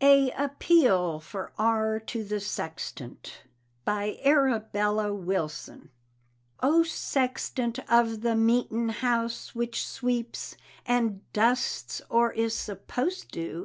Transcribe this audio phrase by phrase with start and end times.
[0.00, 3.44] A APELE FOR ARE TO THE SEXTANT.
[3.84, 5.90] BY ARABELLA WILSON.
[6.58, 13.54] O Sextant of the meetinouse which sweeps And dusts, or is supposed to!